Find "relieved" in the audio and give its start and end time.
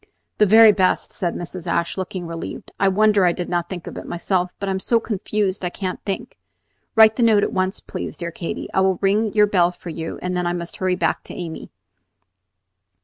2.25-2.71